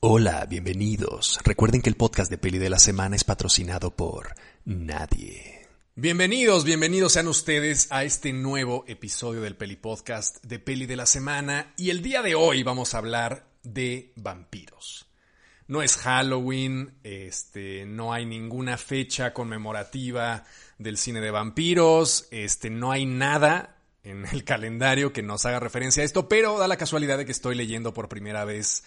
[0.00, 1.40] Hola, bienvenidos.
[1.42, 4.32] Recuerden que el podcast de Peli de la Semana es patrocinado por
[4.64, 5.66] nadie.
[5.96, 11.04] Bienvenidos, bienvenidos sean ustedes a este nuevo episodio del Peli Podcast de Peli de la
[11.04, 15.08] Semana y el día de hoy vamos a hablar de vampiros.
[15.66, 20.44] No es Halloween, este, no hay ninguna fecha conmemorativa
[20.78, 26.04] del cine de vampiros, este, no hay nada en el calendario que nos haga referencia
[26.04, 28.84] a esto, pero da la casualidad de que estoy leyendo por primera vez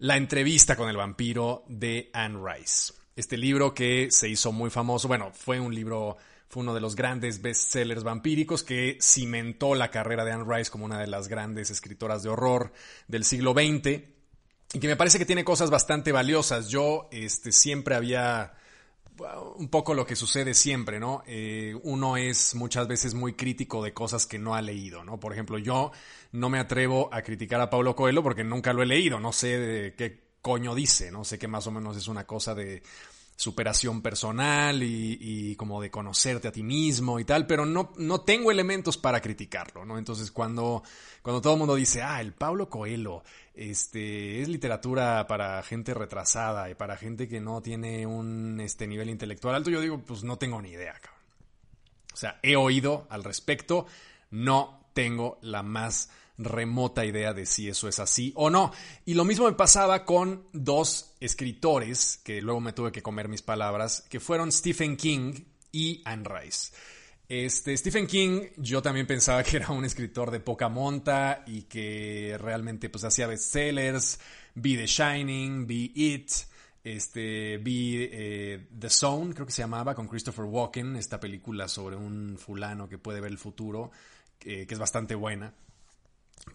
[0.00, 2.94] la entrevista con el vampiro de Anne Rice.
[3.16, 6.16] Este libro que se hizo muy famoso, bueno, fue un libro,
[6.48, 10.86] fue uno de los grandes bestsellers vampíricos que cimentó la carrera de Anne Rice como
[10.86, 12.72] una de las grandes escritoras de horror
[13.08, 14.02] del siglo XX
[14.72, 16.68] y que me parece que tiene cosas bastante valiosas.
[16.68, 18.54] Yo este, siempre había
[19.56, 21.22] un poco lo que sucede siempre, ¿no?
[21.26, 25.18] Eh, uno es muchas veces muy crítico de cosas que no ha leído, ¿no?
[25.20, 25.92] Por ejemplo, yo
[26.32, 29.58] no me atrevo a criticar a Paulo Coelho porque nunca lo he leído, no sé
[29.58, 32.82] de qué coño dice, no sé que más o menos es una cosa de
[33.40, 38.50] superación personal y, como de conocerte a ti mismo y tal, pero no, no tengo
[38.50, 39.96] elementos para criticarlo, ¿no?
[39.96, 40.82] Entonces cuando,
[41.22, 43.24] cuando todo el mundo dice, ah, el Pablo Coelho,
[43.54, 49.08] este, es literatura para gente retrasada y para gente que no tiene un este, nivel
[49.08, 51.22] intelectual alto, yo digo, pues no tengo ni idea, cabrón.
[52.12, 53.86] O sea, he oído al respecto,
[54.30, 56.10] no tengo la más
[56.40, 58.72] remota idea de si eso es así o no.
[59.04, 63.42] Y lo mismo me pasaba con dos escritores, que luego me tuve que comer mis
[63.42, 66.72] palabras, que fueron Stephen King y Anne Rice.
[67.28, 72.36] Este, Stephen King, yo también pensaba que era un escritor de poca monta y que
[72.40, 74.18] realmente pues hacía bestsellers.
[74.54, 76.32] Vi The Shining, vi It,
[76.82, 81.94] este, vi eh, The Zone, creo que se llamaba, con Christopher Walken, esta película sobre
[81.94, 83.92] un fulano que puede ver el futuro,
[84.40, 85.54] que es bastante buena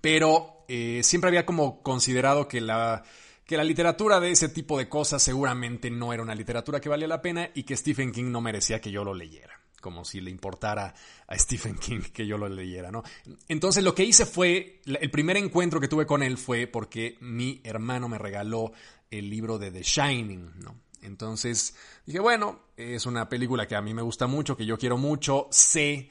[0.02, 3.04] pero eh, siempre había como considerado que la,
[3.46, 7.08] que la literatura de ese tipo de cosas seguramente no era una literatura que valía
[7.08, 10.32] la pena y que Stephen King no merecía que yo lo leyera como si le
[10.32, 10.96] importara
[11.28, 13.04] a Stephen King que yo lo leyera, ¿no?
[13.48, 17.62] Entonces lo que hice fue, el primer encuentro que tuve con él fue porque mi
[17.64, 18.72] hermano me regaló
[19.12, 20.82] el libro de The Shining, ¿no?
[21.04, 24.98] Entonces dije, bueno, es una película que a mí me gusta mucho, que yo quiero
[24.98, 26.10] mucho, sé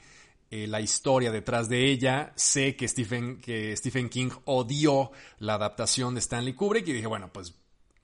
[0.55, 2.31] eh, la historia detrás de ella.
[2.37, 7.29] Sé que Stephen, que Stephen King odió la adaptación de Stanley Kubrick y dije, bueno,
[7.33, 7.55] pues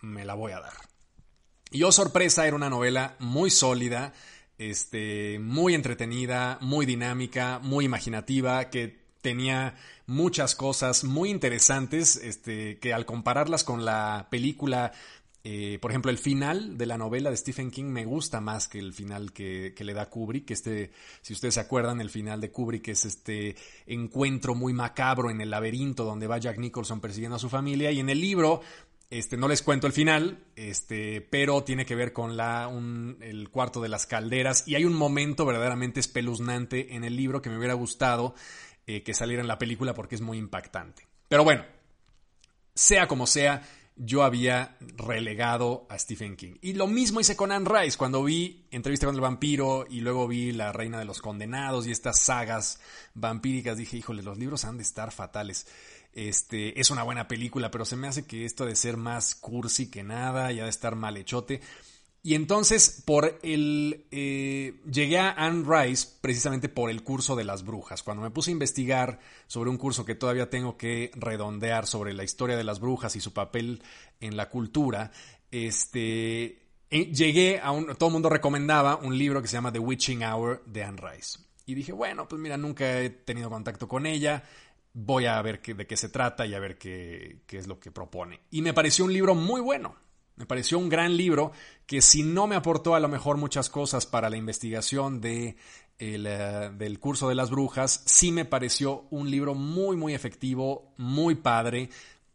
[0.01, 0.73] me la voy a dar.
[1.72, 4.12] Y oh sorpresa, era una novela muy sólida,
[4.57, 12.94] este, muy entretenida, muy dinámica, muy imaginativa, que tenía muchas cosas muy interesantes, este, que
[12.94, 14.91] al compararlas con la película
[15.44, 18.78] eh, por ejemplo, el final de la novela de Stephen King me gusta más que
[18.78, 20.52] el final que, le da Kubrick.
[20.52, 20.91] Este,
[21.22, 23.56] si ustedes se acuerdan, el final de Kubrick es este
[23.88, 27.91] encuentro muy macabro en el laberinto donde va Jack Nicholson persiguiendo a su familia.
[27.91, 28.62] Y en el libro,
[29.09, 32.72] este, no les cuento el final, este, pero tiene que ver con la,
[33.22, 34.68] el cuarto de las calderas.
[34.68, 38.35] Y hay un momento verdaderamente espeluznante en el libro que me hubiera gustado
[38.85, 41.07] eh, que saliera en la película porque es muy impactante.
[41.28, 41.66] Pero bueno,
[42.75, 43.63] sea como sea,
[43.96, 46.56] yo había relegado a Stephen King.
[46.62, 50.28] Y lo mismo hice con Anne Rice cuando vi Entrevista con el vampiro y luego
[50.28, 52.80] vi La Reina de los Condenados y estas sagas
[53.13, 53.78] vampíricas.
[53.78, 55.68] Dije, híjole, los libros han de estar fatales.
[56.13, 59.90] Este, es una buena película, pero se me hace que esto de ser más cursi
[59.90, 61.62] que nada, ya de estar mal hechote.
[62.23, 64.05] Y entonces, por el.
[64.11, 68.03] Eh, llegué a Anne Rice precisamente por el curso de las brujas.
[68.03, 72.23] Cuando me puse a investigar sobre un curso que todavía tengo que redondear sobre la
[72.23, 73.81] historia de las brujas y su papel
[74.19, 75.11] en la cultura,
[75.49, 76.59] este.
[76.91, 77.95] Eh, llegué a un.
[77.95, 81.39] Todo el mundo recomendaba un libro que se llama The Witching Hour de Anne Rice.
[81.65, 84.43] Y dije, bueno, pues mira, nunca he tenido contacto con ella.
[84.93, 87.91] Voy a ver de qué se trata y a ver qué, qué es lo que
[87.91, 88.41] propone.
[88.51, 89.95] Y me pareció un libro muy bueno
[90.36, 91.52] me pareció un gran libro
[91.86, 95.56] que si no me aportó a lo mejor muchas cosas para la investigación de
[96.03, 101.36] eh, del curso de las brujas, sí me pareció un libro muy, muy efectivo, muy
[101.36, 101.92] padre,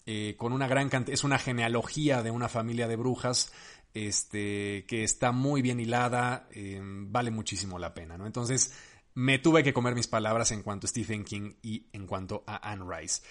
[0.07, 3.53] eh, con una gran cantidad, es una genealogía de una familia de brujas,
[3.93, 8.27] este, que está muy bien hilada, eh, vale muchísimo la pena, ¿no?
[8.27, 8.73] Entonces,
[9.15, 12.71] me tuve que comer mis palabras en cuanto a Stephen King y en cuanto a
[12.71, 13.23] Anne Rice.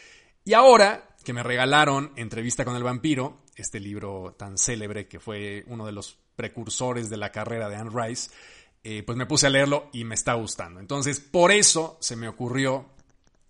[0.48, 5.64] Y ahora que me regalaron Entrevista con el vampiro, este libro tan célebre que fue
[5.68, 8.30] uno de los precursores de la carrera de Anne Rice,
[8.84, 10.80] eh, pues me puse a leerlo y me está gustando.
[10.80, 12.92] Entonces, por eso se me ocurrió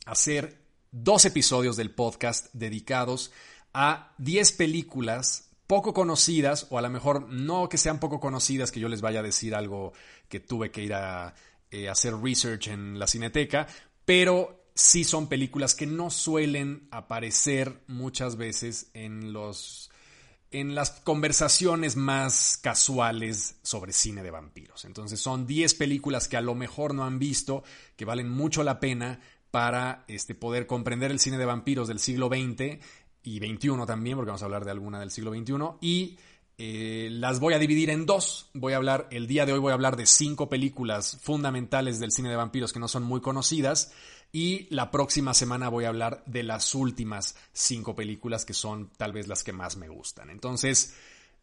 [0.06, 0.58] hacer
[0.90, 3.34] dos episodios del podcast dedicados
[3.74, 8.80] a 10 películas poco conocidas, o a lo mejor no que sean poco conocidas, que
[8.80, 9.92] yo les vaya a decir algo
[10.30, 11.34] que tuve que ir a
[11.72, 13.68] eh, hacer research en la cineteca,
[14.06, 19.90] pero sí son películas que no suelen aparecer muchas veces en los
[20.52, 24.86] en las conversaciones más casuales sobre cine de vampiros.
[24.86, 27.64] Entonces son 10 películas que a lo mejor no han visto,
[27.98, 29.20] que valen mucho la pena
[29.52, 32.80] para este, poder comprender el cine de vampiros del siglo XX
[33.24, 36.18] y XXI también, porque vamos a hablar de alguna del siglo XXI, y
[36.58, 38.50] eh, las voy a dividir en dos.
[38.54, 42.12] Voy a hablar, el día de hoy voy a hablar de cinco películas fundamentales del
[42.12, 43.92] cine de vampiros que no son muy conocidas.
[44.32, 49.14] Y la próxima semana voy a hablar de las últimas cinco películas que son tal
[49.14, 50.30] vez las que más me gustan.
[50.30, 50.94] Entonces,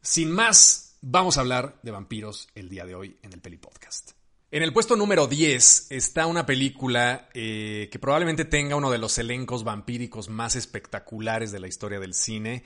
[0.00, 4.12] sin más, vamos a hablar de vampiros el día de hoy en el Peli Podcast.
[4.50, 9.16] En el puesto número 10 está una película eh, que probablemente tenga uno de los
[9.16, 12.62] elencos vampíricos más espectaculares de la historia del cine.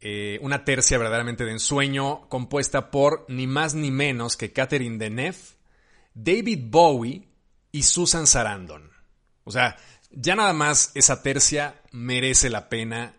[0.00, 5.38] Eh, una tercia verdaderamente de ensueño, compuesta por ni más ni menos que Catherine Deneuve,
[6.14, 7.28] David Bowie
[7.70, 8.93] y Susan Sarandon.
[9.44, 9.76] O sea,
[10.10, 13.14] ya nada más esa tercia merece la pena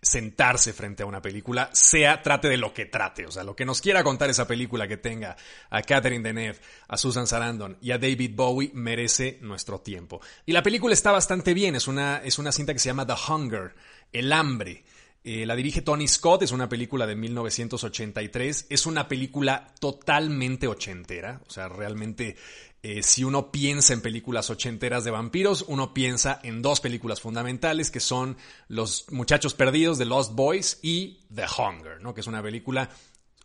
[0.00, 3.64] sentarse frente a una película, sea trate de lo que trate, o sea, lo que
[3.64, 5.36] nos quiera contar esa película que tenga
[5.70, 10.20] a Catherine Deneuve, a Susan Sarandon y a David Bowie merece nuestro tiempo.
[10.46, 13.14] Y la película está bastante bien, es una, es una cinta que se llama The
[13.28, 13.74] Hunger,
[14.12, 14.84] El hambre.
[15.24, 21.40] Eh, la dirige Tony Scott, es una película de 1983, es una película totalmente ochentera,
[21.46, 22.36] o sea, realmente
[22.80, 27.90] eh, si uno piensa en películas ochenteras de vampiros, uno piensa en dos películas fundamentales
[27.90, 28.36] que son
[28.68, 32.14] Los Muchachos Perdidos de Lost Boys y The Hunger, ¿no?
[32.14, 32.88] que es una película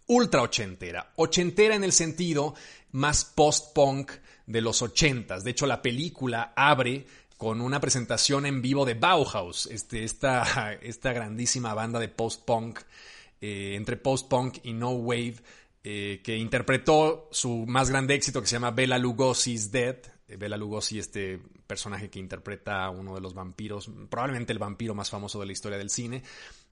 [0.06, 1.14] ultra ochentera.
[1.16, 2.54] Ochentera en el sentido
[2.92, 4.12] más post-punk
[4.46, 5.44] de los ochentas.
[5.44, 11.14] De hecho, la película abre con una presentación en vivo de Bauhaus, este, esta, esta
[11.14, 12.80] grandísima banda de post-punk,
[13.42, 15.36] eh, entre post-punk y no wave
[15.84, 19.98] eh, que interpretó su más grande éxito que se llama Bela Lugosi's Dead.
[20.30, 24.96] Eh, Bela Lugosi, este personaje que interpreta a uno de los vampiros, probablemente el vampiro
[24.96, 26.24] más famoso de la historia del cine,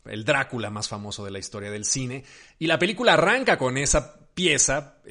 [0.05, 2.23] el Drácula más famoso de la historia del cine.
[2.57, 5.01] Y la película arranca con esa pieza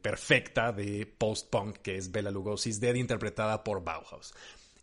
[0.00, 4.32] perfecta de post-punk que es Bela Lugosi's Dead, interpretada por Bauhaus.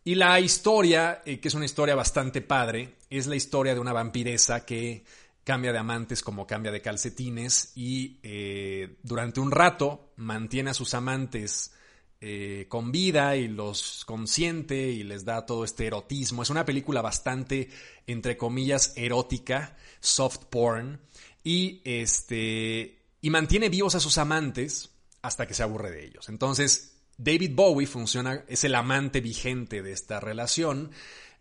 [0.04, 4.66] Y la historia, que es una historia bastante padre, es la historia de una vampiresa
[4.66, 5.04] que
[5.44, 10.94] cambia de amantes como cambia de calcetines y eh, durante un rato mantiene a sus
[10.94, 11.74] amantes
[12.22, 16.44] eh, con vida y los consiente y les da todo este erotismo.
[16.44, 17.70] Es una película bastante,
[18.06, 21.00] entre comillas, erótica, soft porn,
[21.44, 24.90] y, este, y mantiene vivos a sus amantes
[25.22, 26.30] hasta que se aburre de ellos.
[26.30, 30.90] Entonces, David Bowie funciona, es el amante vigente de esta relación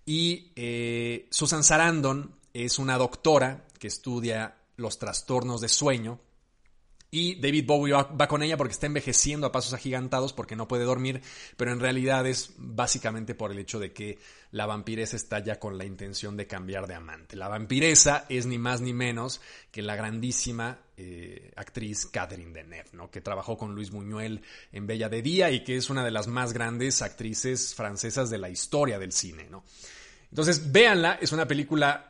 [0.05, 6.19] y eh, Susan Sarandon es una doctora que estudia los trastornos de sueño.
[7.11, 10.85] Y David Bowie va, con ella porque está envejeciendo a pasos agigantados porque no puede
[10.85, 11.23] dormir,
[11.57, 14.19] pero en realidad es básicamente por el hecho de que
[14.51, 17.37] la vampiresa está ya con la intención de cambiar de amante.
[17.37, 19.41] La vampiresa es ni más ni menos
[19.71, 23.11] que la grandísima eh, actriz Catherine Deneuve, ¿no?
[23.11, 26.27] que trabajó con Luis Buñuel en Bella de Día y que es una de las
[26.27, 29.49] más grandes actrices francesas de la historia del cine.
[29.49, 29.65] ¿no?
[30.31, 32.08] Entonces, véanla, es una película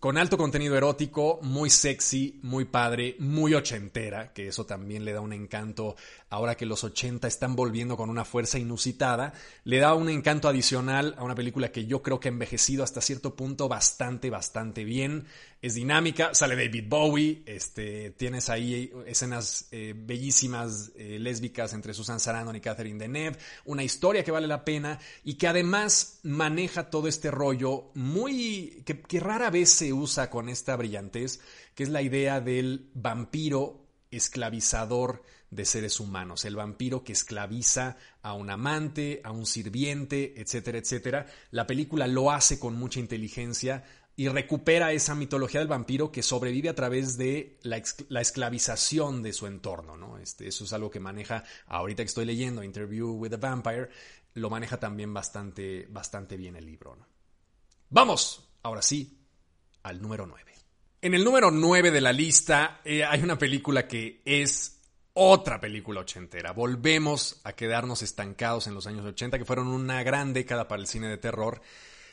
[0.00, 5.20] con alto contenido erótico, muy sexy, muy padre, muy ochentera, que eso también le da
[5.20, 5.96] un encanto
[6.34, 9.32] ahora que los 80 están volviendo con una fuerza inusitada,
[9.62, 13.00] le da un encanto adicional a una película que yo creo que ha envejecido hasta
[13.00, 15.26] cierto punto bastante, bastante bien.
[15.62, 22.18] Es dinámica, sale David Bowie, este, tienes ahí escenas eh, bellísimas eh, lésbicas entre Susan
[22.18, 27.06] Sarandon y Catherine Deneuve, una historia que vale la pena y que además maneja todo
[27.06, 31.40] este rollo muy que, que rara vez se usa con esta brillantez,
[31.76, 35.22] que es la idea del vampiro esclavizador
[35.54, 41.26] de seres humanos, el vampiro que esclaviza a un amante, a un sirviente, etcétera, etcétera.
[41.50, 43.84] La película lo hace con mucha inteligencia
[44.16, 47.78] y recupera esa mitología del vampiro que sobrevive a través de la,
[48.20, 49.96] esclavización de su entorno.
[49.96, 50.18] ¿no?
[50.18, 53.88] Este, eso es algo que maneja, ahorita que estoy leyendo Interview with the Vampire,
[54.34, 56.96] lo maneja también bastante, bastante bien el libro.
[57.90, 59.20] Vamos, ahora sí,
[59.82, 60.52] al número 9.
[61.02, 64.73] En el número 9 de la lista eh, hay una película que es
[65.14, 66.52] otra película ochentera.
[66.52, 70.88] Volvemos a quedarnos estancados en los años 80, que fueron una gran década para el
[70.88, 71.62] cine de terror.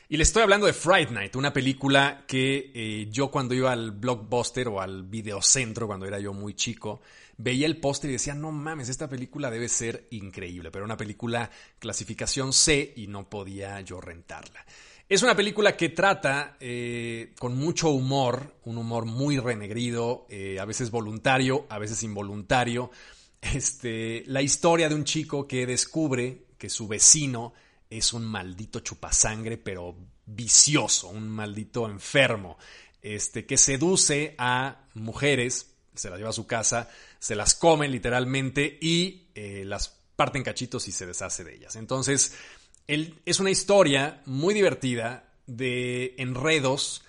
[0.08, 3.92] Y le estoy hablando de Fright Night, una película que eh, yo cuando iba al
[3.92, 7.00] blockbuster o al videocentro, cuando era yo muy chico,
[7.38, 11.50] veía el póster y decía, no mames, esta película debe ser increíble, pero una película
[11.78, 14.64] clasificación C y no podía yo rentarla.
[15.12, 20.64] Es una película que trata eh, con mucho humor, un humor muy renegrido, eh, a
[20.64, 22.90] veces voluntario, a veces involuntario,
[23.42, 27.52] este, la historia de un chico que descubre que su vecino
[27.90, 32.56] es un maldito chupasangre, pero vicioso, un maldito enfermo.
[33.02, 36.88] este, que seduce a mujeres, se las lleva a su casa,
[37.18, 41.76] se las come literalmente y eh, las parte en cachitos y se deshace de ellas.
[41.76, 42.32] Entonces,
[42.86, 47.02] es una historia muy divertida de enredos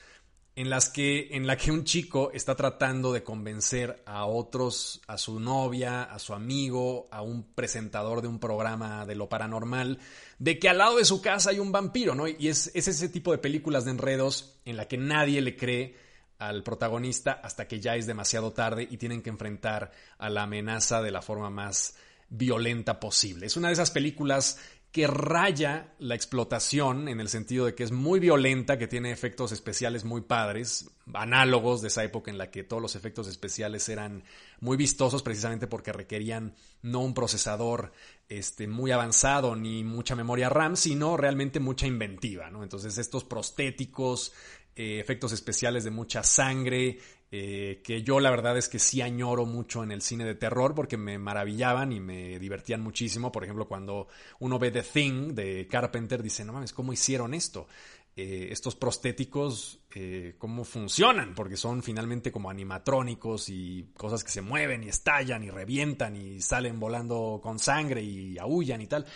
[0.55, 5.17] en las que en la que un chico está tratando de convencer a otros, a
[5.17, 9.99] su novia, a su amigo, a un presentador de un programa de lo paranormal,
[10.37, 12.27] de que al lado de su casa hay un vampiro, ¿no?
[12.27, 15.95] Y es, es ese tipo de películas de enredos en la que nadie le cree
[16.37, 21.01] al protagonista hasta que ya es demasiado tarde y tienen que enfrentar a la amenaza
[21.01, 21.95] de la forma más
[22.29, 23.45] violenta posible.
[23.47, 24.59] Es una de esas películas
[24.93, 29.51] que raya la explotación en el sentido de que es muy violenta, que tiene efectos
[29.51, 34.23] especiales muy padres, análogos de esa época en la que todos los efectos especiales eran
[34.59, 37.91] muy vistosos precisamente porque requerían no un procesador
[38.29, 42.49] este, muy avanzado ni mucha memoria RAM, sino realmente mucha inventiva.
[42.49, 42.63] ¿no?
[42.63, 44.33] Entonces estos prostéticos,
[44.75, 46.99] eh, efectos especiales de mucha sangre,
[47.35, 50.75] eh, que yo la verdad es que sí añoro mucho en el cine de terror
[50.75, 53.31] porque me maravillaban y me divertían muchísimo.
[53.31, 54.07] Por ejemplo, cuando
[54.37, 57.67] uno ve The Thing de Carpenter, dice, no mames, ¿cómo hicieron esto?
[58.15, 61.33] Eh, estos prostéticos, eh, ¿cómo funcionan?
[61.33, 66.39] Porque son finalmente como animatrónicos y cosas que se mueven y estallan y revientan y
[66.39, 69.07] salen volando con sangre y aullan y tal.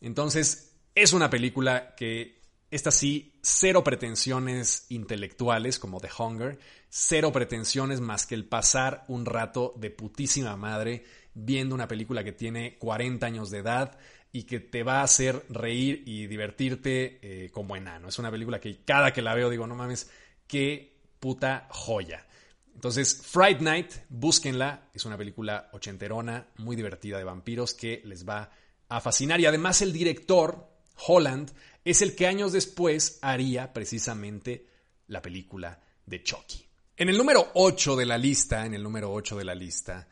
[0.00, 2.40] Entonces, es una película que
[2.72, 9.26] esta sí, cero pretensiones intelectuales como The Hunger, cero pretensiones más que el pasar un
[9.26, 11.04] rato de putísima madre
[11.34, 13.96] viendo una película que tiene 40 años de edad
[14.32, 18.08] y que te va a hacer reír y divertirte eh, como enano.
[18.08, 20.10] Es una película que cada que la veo digo, no mames,
[20.46, 22.26] qué puta joya.
[22.74, 28.50] Entonces, Fright Night, búsquenla, es una película ochenterona, muy divertida de vampiros que les va
[28.88, 29.40] a fascinar.
[29.40, 30.66] Y además el director,
[31.06, 31.52] Holland,
[31.84, 34.66] es el que años después haría precisamente
[35.08, 36.64] la película de Chucky.
[36.96, 40.08] En el número 8 de la lista, en el número 8 de la lista,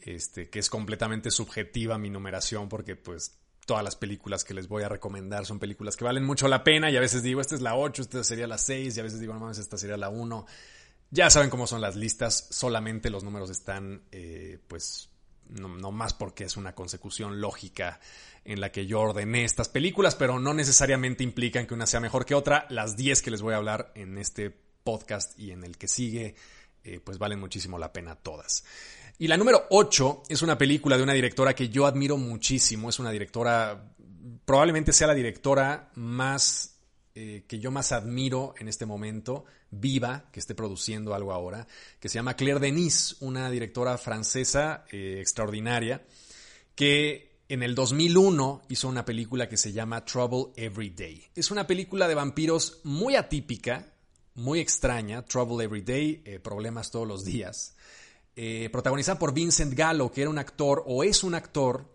[0.00, 4.82] este, que es completamente subjetiva mi numeración porque pues todas las películas que les voy
[4.82, 7.60] a recomendar son películas que valen mucho la pena y a veces digo, esta es
[7.60, 10.08] la 8, esta sería la 6 y a veces digo, no mames, esta sería la
[10.08, 10.46] 1.
[11.10, 15.10] Ya saben cómo son las listas, solamente los números están eh, pues
[15.48, 18.00] no, más porque es una consecución lógica
[18.44, 22.24] en la que yo ordené estas películas, pero no necesariamente implican que una sea mejor
[22.24, 22.66] que otra.
[22.70, 26.34] Las 10 que les voy a hablar en este podcast y en el que sigue,
[26.84, 28.64] eh, pues valen muchísimo la pena todas.
[29.22, 32.88] Y la número 8 es una película de una directora que yo admiro muchísimo.
[32.88, 33.94] Es una directora,
[34.44, 36.80] probablemente sea la directora más
[37.14, 41.68] eh, que yo más admiro en este momento, viva, que esté produciendo algo ahora,
[42.00, 46.04] que se llama Claire Denis, una directora francesa eh, extraordinaria,
[46.74, 51.24] que en el 2001 hizo una película que se llama Trouble Every Day.
[51.36, 53.86] Es una película de vampiros muy atípica,
[54.34, 57.76] muy extraña, Trouble Every Day, eh, problemas todos los días,
[58.70, 61.92] protagonizada por Vincent Gallo, que era un actor o es un actor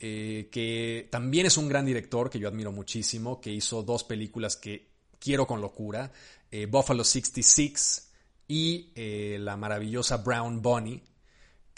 [0.00, 4.56] eh, que también es un gran director que yo admiro muchísimo, que hizo dos películas
[4.56, 6.12] que quiero con locura,
[6.52, 8.12] eh, Buffalo 66
[8.46, 11.02] y eh, la maravillosa Brown Bunny,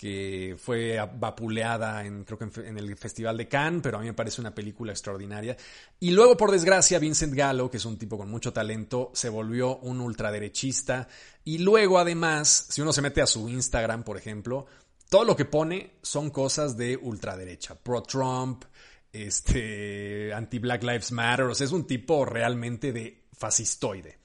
[0.01, 4.15] que fue vapuleada en, creo que en, el Festival de Cannes, pero a mí me
[4.15, 5.59] parece una película extraordinaria.
[5.99, 9.77] Y luego, por desgracia, Vincent Gallo, que es un tipo con mucho talento, se volvió
[9.81, 11.07] un ultraderechista.
[11.45, 14.65] Y luego, además, si uno se mete a su Instagram, por ejemplo,
[15.11, 18.65] todo lo que pone son cosas de ultraderecha, pro-Trump,
[19.13, 24.17] este, anti-Black Lives Matter, o sea, es un tipo realmente de fascistoide.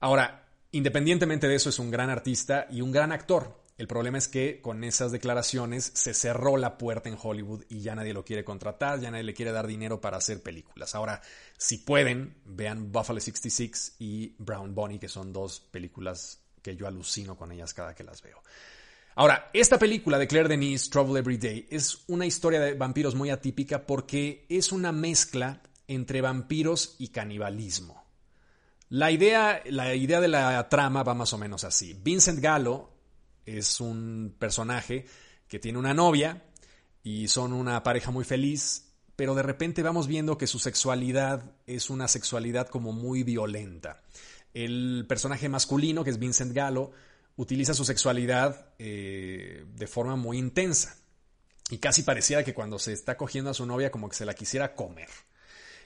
[0.00, 3.64] Ahora, independientemente de eso, es un gran artista y un gran actor.
[3.78, 7.94] El problema es que con esas declaraciones se cerró la puerta en Hollywood y ya
[7.94, 10.94] nadie lo quiere contratar, ya nadie le quiere dar dinero para hacer películas.
[10.94, 11.20] Ahora,
[11.58, 17.36] si pueden, vean Buffalo 66 y Brown Bunny, que son dos películas que yo alucino
[17.36, 18.42] con ellas cada que las veo.
[19.14, 23.28] Ahora, esta película de Claire Denis, Trouble Every Day, es una historia de vampiros muy
[23.28, 28.04] atípica porque es una mezcla entre vampiros y canibalismo.
[28.88, 31.92] La idea, la idea de la trama va más o menos así.
[32.02, 32.95] Vincent Gallo
[33.46, 35.06] es un personaje
[35.48, 36.42] que tiene una novia
[37.02, 41.88] y son una pareja muy feliz, pero de repente vamos viendo que su sexualidad es
[41.88, 44.02] una sexualidad como muy violenta.
[44.52, 46.90] El personaje masculino, que es Vincent Gallo,
[47.36, 50.96] utiliza su sexualidad eh, de forma muy intensa.
[51.70, 54.34] Y casi pareciera que cuando se está cogiendo a su novia como que se la
[54.34, 55.08] quisiera comer.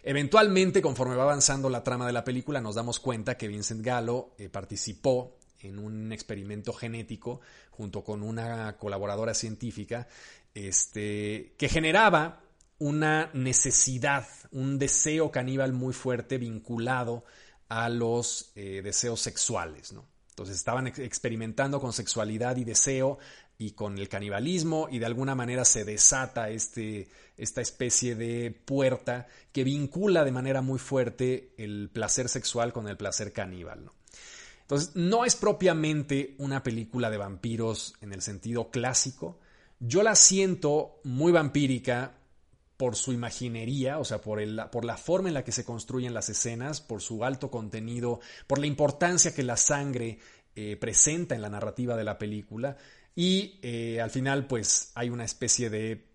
[0.02, 4.30] Eventualmente, conforme va avanzando la trama de la película, nos damos cuenta que Vincent Gallo
[4.38, 7.40] eh, participó en un experimento genético
[7.70, 10.08] junto con una colaboradora científica
[10.54, 12.42] este, que generaba
[12.78, 17.24] una necesidad, un deseo caníbal muy fuerte vinculado
[17.68, 19.92] a los eh, deseos sexuales.
[19.92, 20.06] ¿no?
[20.30, 23.18] Entonces estaban experimentando con sexualidad y deseo
[23.58, 29.28] y con el canibalismo y de alguna manera se desata este, esta especie de puerta
[29.52, 33.90] que vincula de manera muy fuerte el placer sexual con el placer caníbal.
[34.70, 39.40] Entonces no es propiamente una película de vampiros en el sentido clásico.
[39.80, 42.14] Yo la siento muy vampírica
[42.76, 46.28] por su imaginería, o sea, por, por la forma en la que se construyen las
[46.28, 50.20] escenas, por su alto contenido, por la importancia que la sangre
[50.54, 52.76] eh, presenta en la narrativa de la película.
[53.16, 56.09] Y eh, al final, pues hay una especie de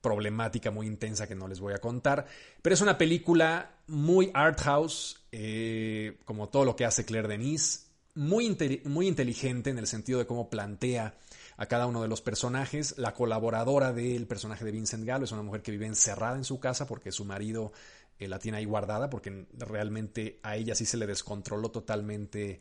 [0.00, 2.26] problemática muy intensa que no les voy a contar.
[2.62, 7.86] Pero es una película muy art house, eh, como todo lo que hace Claire Denis,
[8.14, 11.14] muy, muy inteligente en el sentido de cómo plantea
[11.56, 12.96] a cada uno de los personajes.
[12.98, 16.58] La colaboradora del personaje de Vincent Gallo es una mujer que vive encerrada en su
[16.58, 17.72] casa porque su marido
[18.18, 22.60] eh, la tiene ahí guardada, porque realmente a ella sí se le descontroló totalmente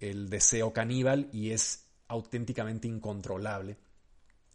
[0.00, 3.76] el deseo caníbal y es auténticamente incontrolable.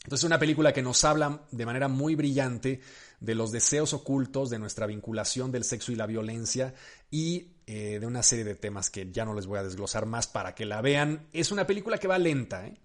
[0.04, 2.82] Entonces, es una película que nos habla de manera muy brillante
[3.22, 6.74] de los deseos ocultos, de nuestra vinculación del sexo y la violencia
[7.10, 10.28] y eh, de una serie de temas que ya no les voy a desglosar más
[10.28, 11.28] para que la vean.
[11.32, 12.78] Es una película que va lenta, ¿eh?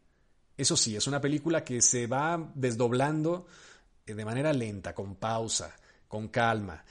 [0.57, 3.47] Eso sí, es una película que se va desdoblando
[4.07, 5.75] eh, de manera lenta, con pausa,
[6.07, 6.85] con calma,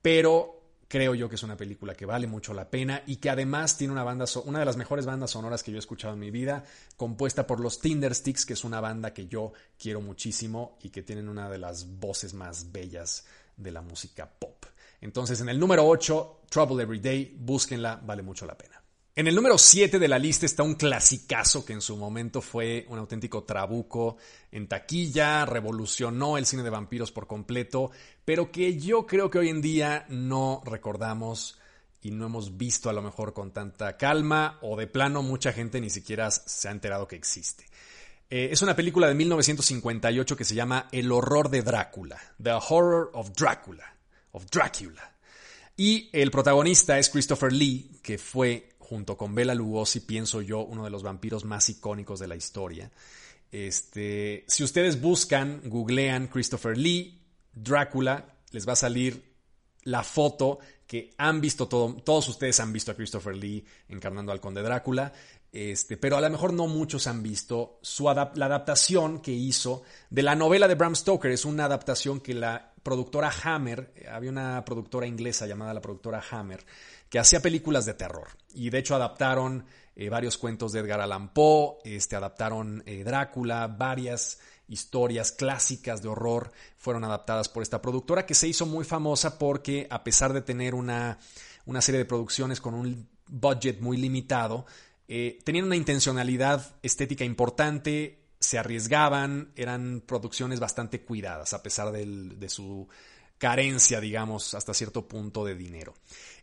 [0.00, 0.53] pero
[0.94, 3.92] creo yo que es una película que vale mucho la pena y que además tiene
[3.92, 6.62] una banda, una de las mejores bandas sonoras que yo he escuchado en mi vida,
[6.96, 11.28] compuesta por los Tindersticks, que es una banda que yo quiero muchísimo y que tienen
[11.28, 14.66] una de las voces más bellas de la música pop.
[15.00, 18.83] Entonces, en el número 8, Trouble Every Day, búsquenla, vale mucho la pena.
[19.16, 22.84] En el número 7 de la lista está un clasicazo que en su momento fue
[22.88, 24.16] un auténtico trabuco
[24.50, 27.92] en taquilla, revolucionó el cine de vampiros por completo,
[28.24, 31.60] pero que yo creo que hoy en día no recordamos
[32.02, 35.80] y no hemos visto a lo mejor con tanta calma o de plano mucha gente
[35.80, 37.66] ni siquiera se ha enterado que existe.
[38.28, 43.12] Eh, es una película de 1958 que se llama El horror de Drácula, The Horror
[43.14, 43.96] of Drácula,
[44.32, 45.14] of Dracula.
[45.76, 50.84] Y el protagonista es Christopher Lee, que fue junto con Bela Lugosi, pienso yo, uno
[50.84, 52.90] de los vampiros más icónicos de la historia.
[53.50, 57.20] Este, si ustedes buscan, googlean Christopher Lee,
[57.52, 59.34] Drácula, les va a salir
[59.84, 64.40] la foto que han visto todo, todos ustedes han visto a Christopher Lee encarnando al
[64.40, 65.12] conde Drácula,
[65.54, 70.24] este, pero a lo mejor no muchos han visto su la adaptación que hizo de
[70.24, 71.30] la novela de Bram Stoker.
[71.30, 76.66] Es una adaptación que la productora Hammer, había una productora inglesa llamada la productora Hammer,
[77.08, 78.30] que hacía películas de terror.
[78.52, 79.64] Y de hecho adaptaron
[79.94, 86.08] eh, varios cuentos de Edgar Allan Poe, este, adaptaron eh, Drácula, varias historias clásicas de
[86.08, 90.42] horror fueron adaptadas por esta productora que se hizo muy famosa porque a pesar de
[90.42, 91.18] tener una,
[91.64, 94.66] una serie de producciones con un budget muy limitado,
[95.08, 102.48] eh, tenían una intencionalidad estética importante, se arriesgaban, eran producciones bastante cuidadas a pesar de
[102.48, 102.88] su
[103.38, 105.94] carencia, digamos, hasta cierto punto de dinero.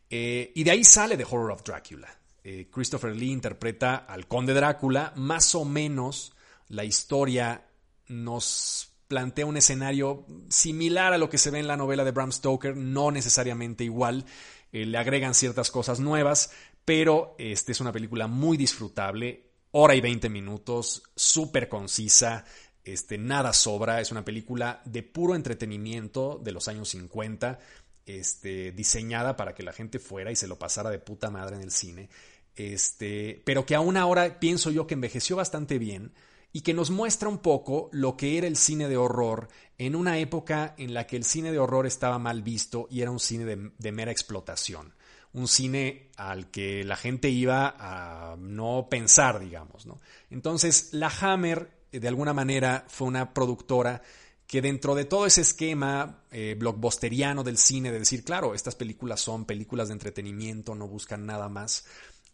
[0.10, 2.10] Eh, y de ahí sale The Horror of Dracula.
[2.44, 5.14] Eh, Christopher Lee interpreta al conde Drácula.
[5.16, 6.34] Más o menos
[6.68, 7.66] la historia
[8.08, 12.32] nos plantea un escenario similar a lo que se ve en la novela de Bram
[12.32, 14.26] Stoker, no necesariamente igual.
[14.72, 16.52] Le agregan ciertas cosas nuevas,
[16.86, 19.52] pero es una película muy disfrutable.
[19.72, 22.44] Hora y 20 minutos, súper concisa,
[22.84, 24.02] este, nada sobra.
[24.02, 27.60] Es una película de puro entretenimiento de los años 50
[28.06, 31.62] este, diseñada para que la gente fuera y se lo pasara de puta madre en
[31.62, 32.10] el cine,
[32.56, 36.14] este, pero que aún ahora pienso yo que envejeció bastante bien
[36.54, 40.18] y que nos muestra un poco lo que era el cine de horror en una
[40.20, 43.46] época en la que el cine de horror estaba mal visto y era un cine
[43.78, 44.94] de, mera explotación,
[45.34, 50.00] un cine al que la gente iba a no pensar, digamos, ¿no?
[50.30, 54.02] Entonces, la Hammer, de alguna manera, fue una productora
[54.46, 59.22] que dentro de todo ese esquema eh, blockbusteriano del cine, de decir, claro, estas películas
[59.22, 61.86] son películas de entretenimiento, no buscan nada más,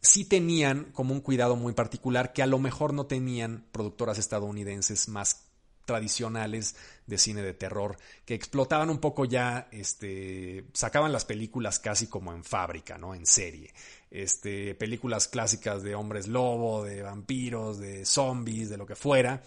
[0.02, 5.10] sí tenían como un cuidado muy particular que a lo mejor no tenían productoras estadounidenses
[5.10, 5.47] más
[5.88, 6.76] tradicionales
[7.08, 12.32] de cine de terror que explotaban un poco ya este sacaban las películas casi como
[12.32, 13.16] en fábrica, ¿no?
[13.16, 13.74] En serie.
[14.12, 19.42] Este películas clásicas de hombres lobo, de vampiros, de zombies, de lo que fuera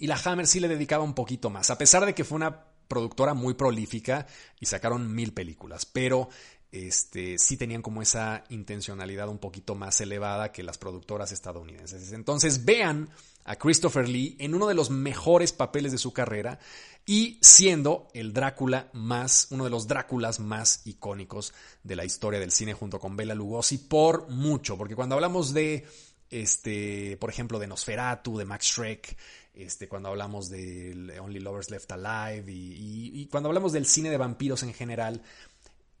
[0.00, 2.64] y la Hammer sí le dedicaba un poquito más, a pesar de que fue una
[2.88, 4.26] productora muy prolífica
[4.58, 6.30] y sacaron mil películas, pero
[6.72, 12.12] este, sí tenían como esa intencionalidad un poquito más elevada que las productoras estadounidenses.
[12.12, 13.10] Entonces vean
[13.44, 16.58] a Christopher Lee en uno de los mejores papeles de su carrera
[17.06, 22.52] y siendo el Drácula más, uno de los Dráculas más icónicos de la historia del
[22.52, 25.86] cine junto con Bela Lugosi por mucho, porque cuando hablamos de
[26.30, 29.16] este, por ejemplo, de Nosferatu, de Max Schreck,
[29.52, 34.62] este, cuando hablamos de Only Lovers Left Alive y, cuando hablamos del cine de vampiros
[34.62, 35.22] en general,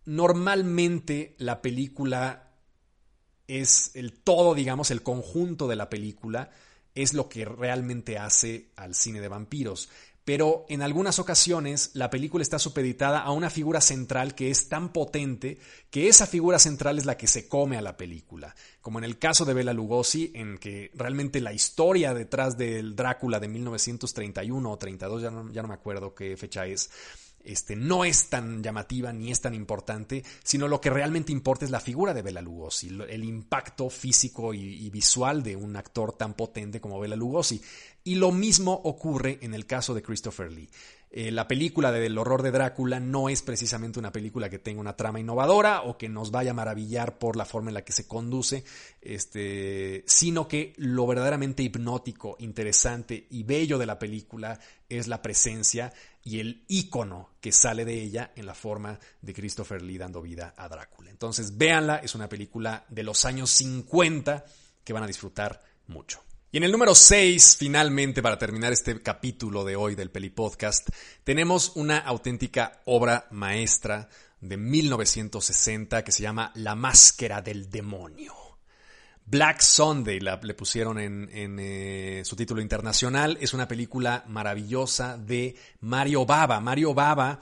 [0.04, 2.52] normalmente la película
[3.48, 6.50] es el todo, digamos, el conjunto de la película
[6.94, 9.88] es lo que realmente hace al cine de vampiros.
[10.24, 14.92] Pero en algunas ocasiones la película está supeditada a una figura central que es tan
[14.92, 15.58] potente
[15.90, 19.18] que esa figura central es la que se come a la película, como en el
[19.18, 24.78] caso de Bela Lugosi, en que realmente la historia detrás del Drácula de 1931 o
[24.78, 26.90] 32, ya no, ya no me acuerdo qué fecha es,
[27.44, 31.70] este, no es tan llamativa ni es tan importante, sino lo que realmente importa es
[31.70, 36.80] la figura de Bela Lugosi, el impacto físico y, visual de un actor tan potente
[36.80, 37.60] como Bela Lugosi.
[38.04, 40.70] Y lo mismo ocurre en el caso de Christopher Lee.
[41.12, 44.96] Eh, la película del horror de Drácula no es precisamente una película que tenga una
[44.96, 48.06] trama innovadora o que nos vaya a maravillar por la forma en la que se
[48.06, 48.62] conduce,
[49.00, 55.92] este, sino que lo verdaderamente hipnótico, interesante y bello de la película es la presencia
[56.22, 60.54] y el ícono que sale de ella en la forma de Christopher Lee dando vida
[60.56, 61.10] a Drácula.
[61.10, 64.44] Entonces, véanla, es una película de los años 50
[64.84, 66.22] que van a disfrutar mucho.
[66.52, 70.88] Y en el número 6, finalmente, para terminar este capítulo de hoy del Peli Podcast,
[71.22, 74.08] tenemos una auténtica obra maestra
[74.40, 78.34] de 1960 que se llama La Máscara del Demonio.
[79.24, 81.28] Black Sunday le pusieron en,
[81.60, 83.38] eh, su título internacional.
[83.40, 86.58] Es una película maravillosa de Mario Bava.
[86.58, 87.38] Mario Bava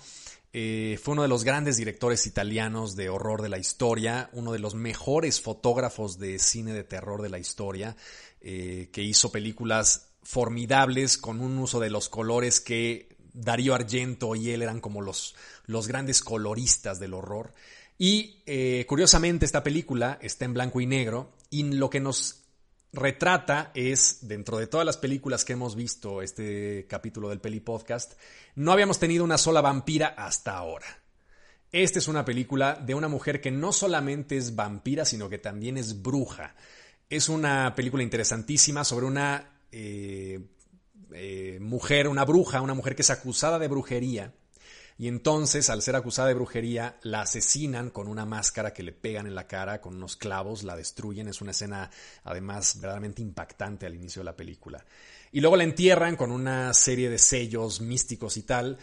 [0.53, 4.59] eh, fue uno de los grandes directores italianos de horror de la historia, uno de
[4.59, 7.97] los mejores fotógrafos de cine de terror de la historia.
[8.41, 14.51] Eh, que hizo películas formidables con un uso de los colores que Darío Argento y
[14.51, 15.35] él eran como los,
[15.67, 17.53] los grandes coloristas del horror.
[17.99, 22.45] Y eh, curiosamente esta película está en blanco y negro y lo que nos
[22.93, 28.15] retrata es, dentro de todas las películas que hemos visto, este capítulo del Peli Podcast,
[28.55, 30.87] no habíamos tenido una sola vampira hasta ahora.
[31.71, 35.77] Esta es una película de una mujer que no solamente es vampira, sino que también
[35.77, 36.55] es bruja.
[37.11, 40.41] Es una película interesantísima sobre una eh,
[41.13, 44.35] eh, mujer, una bruja, una mujer que es acusada de brujería.
[44.99, 49.27] Y entonces, al ser acusada de brujería, la asesinan con una máscara que le pegan
[49.27, 51.29] en la cara, con unos clavos, la destruyen.
[51.29, 51.89] Es una escena,
[52.25, 54.85] además, verdaderamente impactante al inicio de la película.
[55.31, 58.77] Y luego la entierran con una serie de sellos místicos y tal.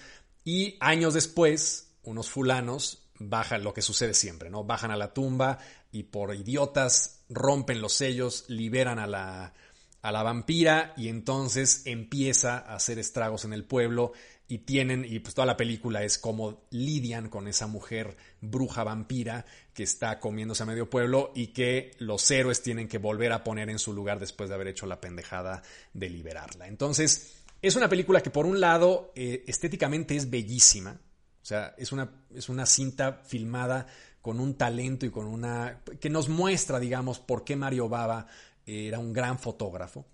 [0.44, 4.64] Y años después, unos fulanos bajan lo que sucede siempre, ¿no?
[4.64, 5.60] Bajan a la tumba
[5.92, 9.54] y por idiotas rompen los sellos, liberan a la,
[10.02, 14.14] a la vampira y entonces empieza a hacer estragos en el pueblo
[14.48, 19.46] y tienen, y pues toda la película es como lidian con esa mujer bruja vampira
[19.74, 23.70] que está comiéndose a medio pueblo y que los héroes tienen que volver a poner
[23.70, 26.68] en su lugar después de haber hecho la pendejada de liberarla.
[26.68, 31.00] Entonces, es una película que por un lado eh, estéticamente es bellísima,
[31.46, 33.86] o sea, es una, es una cinta filmada
[34.20, 35.84] con un talento y con una...
[36.02, 38.26] que nos muestra, digamos, por qué Mario Baba
[38.66, 40.08] era un gran fotógrafo.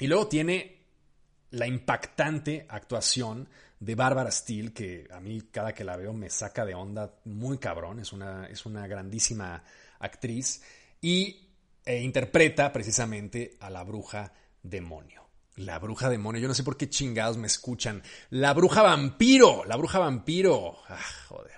[0.00, 0.86] Y luego tiene
[1.50, 3.48] la impactante actuación
[3.78, 7.58] de Bárbara Steele, que a mí cada que la veo me saca de onda muy
[7.58, 9.62] cabrón, es una, es una grandísima
[10.00, 10.64] actriz,
[11.00, 11.48] y
[11.84, 14.32] e interpreta precisamente a la bruja
[14.64, 15.25] demonio.
[15.56, 18.02] La bruja demonio, yo no sé por qué chingados me escuchan.
[18.30, 20.76] La bruja vampiro, la bruja vampiro.
[20.88, 21.56] Ah, joder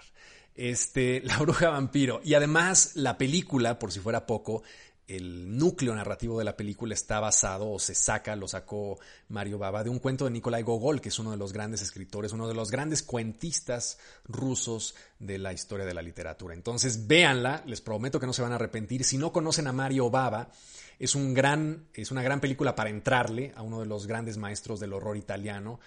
[0.59, 2.21] este, La Bruja Vampiro.
[2.23, 4.63] Y además, la película, por si fuera poco,
[5.09, 9.83] el núcleo narrativo de la película está basado o se saca, lo sacó Mario Baba,
[9.83, 12.55] de un cuento de Nikolai Gogol, que es uno de los grandes escritores, uno de
[12.55, 16.55] los grandes cuentistas rusos de la historia de la literatura.
[16.55, 19.03] Entonces, véanla, les prometo que no se van a arrepentir.
[19.03, 20.51] Si no conocen a Mario Baba,
[20.99, 24.79] es, un gran, es una gran película para entrarle a uno de los grandes maestros
[24.79, 25.81] del horror italiano.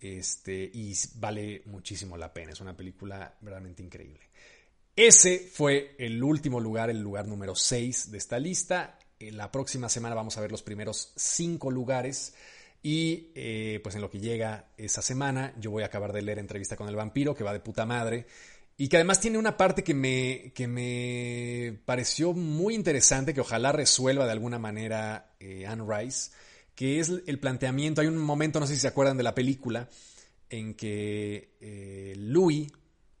[0.00, 2.52] Este, y vale muchísimo la pena.
[2.52, 4.28] Es una película verdaderamente increíble.
[4.98, 8.98] Ese fue el último lugar, el lugar número 6 de esta lista.
[9.20, 12.34] En la próxima semana vamos a ver los primeros 5 lugares.
[12.82, 16.40] Y eh, pues en lo que llega esa semana, yo voy a acabar de leer
[16.40, 18.26] Entrevista con el vampiro, que va de puta madre.
[18.76, 23.70] Y que además tiene una parte que me, que me pareció muy interesante, que ojalá
[23.70, 26.32] resuelva de alguna manera eh, Anne Rice
[26.74, 28.00] que es el planteamiento.
[28.00, 29.88] Hay un momento, no sé si se acuerdan de la película,
[30.50, 32.72] en que eh, Louis,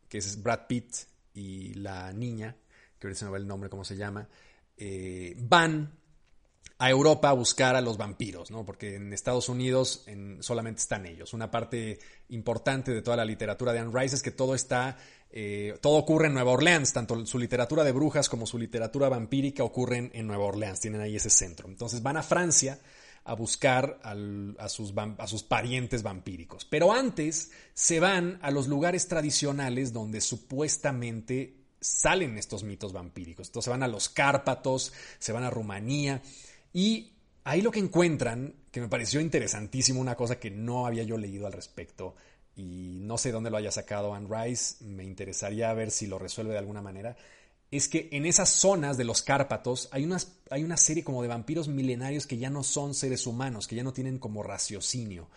[0.08, 1.07] que es Brad Pitt,
[1.38, 2.56] y la niña,
[2.98, 4.28] que ahorita se me va el nombre, cómo se llama,
[4.76, 5.92] eh, van
[6.80, 8.64] a Europa a buscar a los vampiros, ¿no?
[8.64, 10.06] Porque en Estados Unidos
[10.40, 11.32] solamente están ellos.
[11.32, 11.98] Una parte
[12.28, 14.96] importante de toda la literatura de Anne Rice es que todo está,
[15.30, 19.64] eh, todo ocurre en Nueva Orleans, tanto su literatura de brujas como su literatura vampírica
[19.64, 21.68] ocurren en Nueva Orleans, tienen ahí ese centro.
[21.68, 22.78] Entonces van a Francia
[23.28, 26.64] a buscar a, sus, a sus parientes vampíricos.
[26.64, 33.48] Pero antes se van a los lugares tradicionales donde supuestamente salen estos mitos vampíricos.
[33.48, 36.22] Entonces se van a los Cárpatos, se van a Rumanía
[36.72, 37.12] y
[37.44, 41.46] ahí lo que encuentran, que me pareció interesantísimo, una cosa que no había yo leído
[41.46, 42.14] al respecto
[42.56, 46.52] y no sé dónde lo haya sacado Anne Rice, me interesaría ver si lo resuelve
[46.52, 47.14] de alguna manera,
[47.70, 50.08] es que en esas zonas de los Cárpatos hay,
[50.50, 53.82] hay una serie como de vampiros milenarios que ya no son seres humanos, que ya
[53.82, 55.28] no tienen como raciocinio.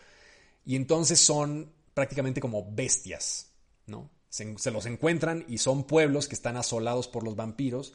[0.66, 3.52] Y entonces son prácticamente como bestias,
[3.86, 4.10] ¿no?
[4.30, 7.94] Se, se, los encuentran y son pueblos que están asolados por los vampiros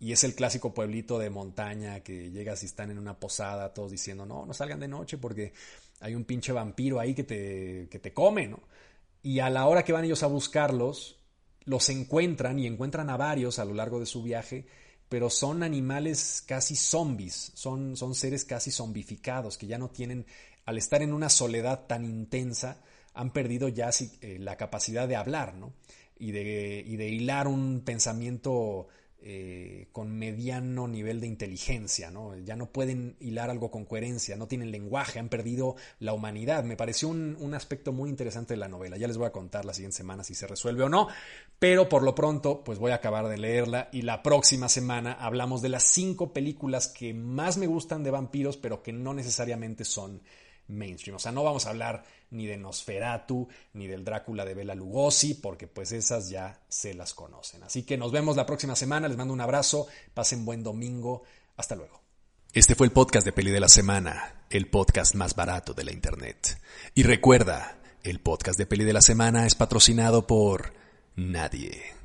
[0.00, 3.90] y es el clásico pueblito de montaña que llegas y están en una posada todos
[3.90, 5.52] diciendo, no, no salgan de noche porque
[6.00, 8.60] hay un pinche vampiro ahí que te, que te come, ¿no?
[9.22, 11.18] Y a la hora que van ellos a buscarlos,
[11.64, 14.66] los encuentran y encuentran a varios a lo largo de su viaje,
[15.08, 20.26] pero son animales casi zombies, son, son seres casi zombificados que ya no tienen,
[20.64, 22.82] al estar en una soledad tan intensa,
[23.14, 25.72] han perdido ya eh, la capacidad de hablar, ¿no?
[26.18, 28.88] Y de, y de hilar un pensamiento
[29.26, 32.36] eh, con mediano nivel de inteligencia, ¿no?
[32.36, 36.62] Ya no pueden hilar algo con coherencia, no tienen lenguaje, han perdido la humanidad.
[36.64, 38.98] Me pareció un, un, aspecto muy interesante de la novela.
[38.98, 41.08] Ya les voy a contar la siguiente semana si se resuelve o no,
[41.58, 45.62] pero por lo pronto, pues voy a acabar de leerla y la próxima semana hablamos
[45.62, 50.20] de las cinco películas que más me gustan de vampiros, pero que no necesariamente son
[50.68, 51.16] mainstream.
[51.16, 55.34] O sea, no vamos a hablar ni de Nosferatu, ni del Drácula de Bela Lugosi,
[55.34, 57.62] porque pues esas ya se las conocen.
[57.62, 61.22] Así que nos vemos la próxima semana, les mando un abrazo, pasen buen domingo,
[61.56, 62.02] hasta luego.
[62.52, 65.92] Este fue el podcast de Peli de la Semana, el podcast más barato de la
[65.92, 66.60] Internet.
[66.94, 70.72] Y recuerda, el podcast de Peli de la Semana es patrocinado por
[71.16, 72.03] nadie.